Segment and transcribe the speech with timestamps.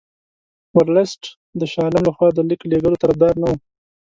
[0.77, 1.21] ورلسټ
[1.59, 3.57] د شاه عالم له خوا د لیک لېږلو طرفدار نه وو.